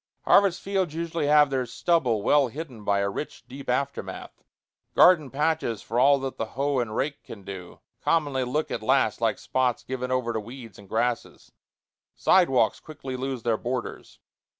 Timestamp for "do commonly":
7.43-8.43